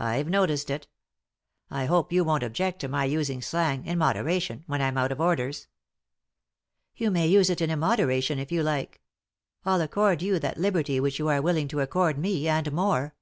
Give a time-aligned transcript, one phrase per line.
[0.00, 0.88] I've noticed it
[1.70, 5.20] I hope you won't object to my using slang, in moderation, when I'm out of
[5.20, 5.68] Orders?"
[6.96, 9.00] "You may use it in immoderation, if you like.
[9.64, 13.14] I'll accord you that liberty which you are willing to accord me, and more."